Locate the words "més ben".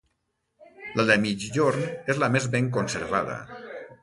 2.37-2.71